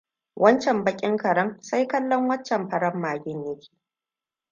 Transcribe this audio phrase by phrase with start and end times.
[0.35, 3.67] Wancan bakin karen sai kallon waccan farar magen ya ke.